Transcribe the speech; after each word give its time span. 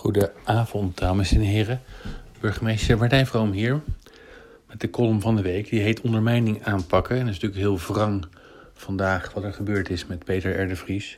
Goedenavond, 0.00 0.98
dames 0.98 1.32
en 1.32 1.40
heren. 1.40 1.80
Burgemeester 2.40 2.98
Martijn 2.98 3.26
Vroom 3.26 3.52
hier. 3.52 3.80
Met 4.66 4.80
de 4.80 4.90
column 4.90 5.20
van 5.20 5.36
de 5.36 5.42
week. 5.42 5.70
Die 5.70 5.80
heet 5.80 6.00
Ondermijning 6.00 6.64
aanpakken. 6.64 7.16
En 7.16 7.24
dat 7.26 7.34
is 7.34 7.40
natuurlijk 7.40 7.60
heel 7.60 7.94
wrang 7.94 8.26
vandaag 8.72 9.32
wat 9.32 9.44
er 9.44 9.52
gebeurd 9.52 9.90
is 9.90 10.06
met 10.06 10.24
Peter 10.24 10.70
R. 10.70 10.76
Vries. 10.76 11.16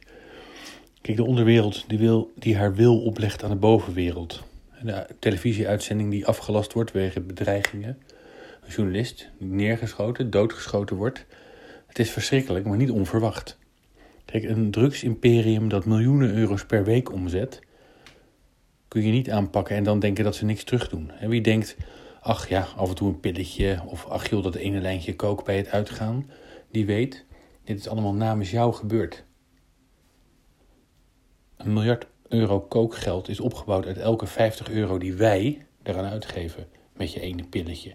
Kijk, 1.01 1.17
de 1.17 1.25
onderwereld 1.25 1.85
die, 1.89 1.99
wil, 1.99 2.33
die 2.35 2.57
haar 2.57 2.75
wil 2.75 3.03
oplegt 3.03 3.45
aan 3.45 3.51
de 3.51 3.57
bovenwereld. 3.57 4.43
De 4.83 5.07
televisieuitzending 5.19 6.11
die 6.11 6.27
afgelast 6.27 6.73
wordt 6.73 6.93
wegen 6.93 7.27
bedreigingen. 7.27 7.99
Een 8.65 8.73
journalist 8.73 9.29
die 9.39 9.49
neergeschoten, 9.49 10.31
doodgeschoten 10.31 10.97
wordt. 10.97 11.25
Het 11.87 11.99
is 11.99 12.11
verschrikkelijk, 12.11 12.67
maar 12.67 12.77
niet 12.77 12.91
onverwacht. 12.91 13.59
Kijk, 14.25 14.45
een 14.45 14.71
drugsimperium 14.71 15.69
dat 15.69 15.85
miljoenen 15.85 16.35
euro's 16.35 16.67
per 16.67 16.85
week 16.85 17.13
omzet 17.13 17.61
kun 18.93 19.03
je 19.03 19.13
niet 19.13 19.31
aanpakken 19.31 19.77
en 19.77 19.85
dan 19.85 19.99
denken 19.99 20.25
dat 20.25 20.35
ze 20.35 20.45
niks 20.45 20.65
terug 20.65 20.89
doen. 20.89 21.11
En 21.11 21.29
wie 21.29 21.41
denkt, 21.41 21.77
ach 22.21 22.49
ja, 22.49 22.69
af 22.77 22.89
en 22.89 22.95
toe 22.95 23.09
een 23.09 23.21
pilletje 23.21 23.81
of 23.87 24.07
ach 24.07 24.31
joh, 24.31 24.43
dat 24.43 24.55
ene 24.55 24.81
lijntje 24.81 25.17
kook 25.17 25.45
bij 25.45 25.57
het 25.57 25.69
uitgaan, 25.69 26.31
die 26.71 26.87
weet, 26.87 27.25
dit 27.65 27.79
is 27.79 27.89
allemaal 27.89 28.15
namens 28.15 28.51
jou 28.51 28.75
gebeurd. 28.75 29.25
Een 31.57 31.73
miljard 31.73 32.07
euro 32.29 32.61
kookgeld 32.61 33.29
is 33.29 33.41
opgebouwd 33.41 33.87
uit 33.87 33.99
elke 33.99 34.27
50 34.27 34.71
euro 34.71 34.99
die 34.99 35.15
wij 35.15 35.67
eraan 35.83 36.11
uitgeven 36.11 36.67
met 36.97 37.13
je 37.13 37.21
ene 37.21 37.45
pilletje. 37.45 37.95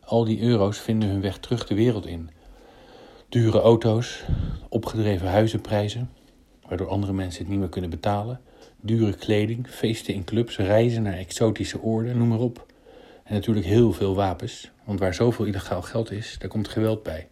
Al 0.00 0.24
die 0.24 0.40
euro's 0.40 0.78
vinden 0.78 1.08
hun 1.08 1.20
weg 1.20 1.38
terug 1.38 1.66
de 1.66 1.74
wereld 1.74 2.06
in. 2.06 2.30
Dure 3.28 3.60
auto's, 3.60 4.24
opgedreven 4.68 5.28
huizenprijzen, 5.28 6.10
waardoor 6.72 6.90
andere 6.90 7.12
mensen 7.12 7.40
het 7.40 7.50
niet 7.50 7.58
meer 7.58 7.68
kunnen 7.68 7.90
betalen 7.90 8.40
dure 8.80 9.14
kleding, 9.16 9.68
feesten 9.68 10.14
in 10.14 10.24
clubs, 10.24 10.56
reizen 10.56 11.02
naar 11.02 11.16
exotische 11.16 11.82
oorden, 11.82 12.18
noem 12.18 12.28
maar 12.28 12.38
op. 12.38 12.66
En 13.24 13.34
natuurlijk 13.34 13.66
heel 13.66 13.92
veel 13.92 14.14
wapens, 14.14 14.70
want 14.84 14.98
waar 14.98 15.14
zoveel 15.14 15.44
illegaal 15.44 15.82
geld 15.82 16.10
is, 16.10 16.36
daar 16.38 16.48
komt 16.48 16.68
geweld 16.68 17.02
bij. 17.02 17.28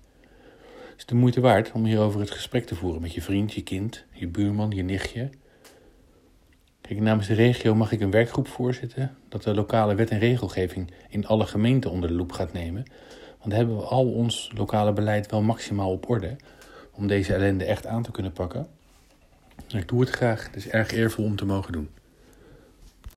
Het 0.96 1.08
de 1.08 1.14
moeite 1.14 1.41
waard 1.41 1.72
om 1.72 1.84
hierover 1.84 2.20
het 2.20 2.30
gesprek 2.30 2.66
te 2.66 2.74
voeren 2.74 3.02
met 3.02 3.14
je 3.14 3.22
vriend, 3.22 3.52
je 3.52 3.62
kind, 3.62 4.05
je 4.12 4.28
buurman, 4.28 4.70
je 4.70 4.83
nichtje. 4.83 5.30
Kijk, 6.80 7.00
namens 7.00 7.27
de 7.27 7.34
regio 7.34 7.74
mag 7.74 7.92
ik 7.92 8.00
een 8.00 8.11
werkgroep 8.11 8.48
voorzitten 8.48 9.16
dat 9.28 9.42
de 9.42 9.55
lokale 9.55 9.94
wet 9.94 10.11
en 10.11 10.18
regelgeving 10.18 10.91
in 11.08 11.27
alle 11.27 11.46
gemeenten 11.46 11.91
onder 11.91 12.08
de 12.08 12.14
loep 12.14 12.33
gaat 12.33 12.52
nemen. 12.52 12.84
Want 13.38 13.52
hebben 13.52 13.77
we 13.77 13.83
al 13.83 14.12
ons 14.12 14.50
lokale 14.55 14.92
beleid 14.92 15.30
wel 15.30 15.42
maximaal 15.42 15.91
op 15.91 16.08
orde 16.08 16.36
om 16.92 17.06
deze 17.06 17.34
ellende 17.34 17.64
echt 17.64 17.86
aan 17.86 18.02
te 18.02 18.11
kunnen 18.11 18.33
pakken. 18.33 18.78
Ik 19.72 19.88
doe 19.88 20.00
het 20.00 20.10
graag. 20.10 20.44
Het 20.44 20.56
is 20.56 20.68
erg 20.68 20.90
eervol 20.90 21.24
om 21.24 21.36
te 21.36 21.44
mogen 21.44 21.72
doen. 21.72 21.88